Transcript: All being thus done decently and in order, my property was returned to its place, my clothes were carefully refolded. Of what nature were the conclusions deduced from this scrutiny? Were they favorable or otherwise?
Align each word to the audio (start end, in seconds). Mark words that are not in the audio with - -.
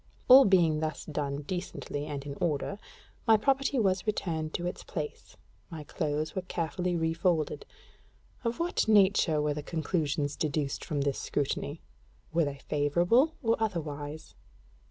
All 0.27 0.45
being 0.45 0.79
thus 0.79 1.05
done 1.05 1.43
decently 1.43 2.07
and 2.07 2.25
in 2.25 2.33
order, 2.41 2.79
my 3.27 3.37
property 3.37 3.77
was 3.77 4.07
returned 4.07 4.51
to 4.55 4.65
its 4.65 4.83
place, 4.83 5.37
my 5.69 5.83
clothes 5.83 6.33
were 6.33 6.41
carefully 6.41 6.95
refolded. 6.95 7.67
Of 8.43 8.59
what 8.59 8.87
nature 8.87 9.39
were 9.39 9.53
the 9.53 9.61
conclusions 9.61 10.35
deduced 10.35 10.83
from 10.83 11.01
this 11.01 11.19
scrutiny? 11.19 11.83
Were 12.33 12.45
they 12.45 12.57
favorable 12.67 13.35
or 13.43 13.55
otherwise? 13.59 14.33